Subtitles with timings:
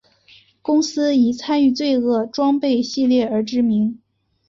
[0.63, 4.01] 公司以参与罪恶装备系列而知名。